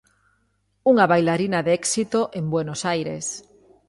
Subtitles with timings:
[0.91, 3.25] Unha bailarina de éxito en Buenos Aires.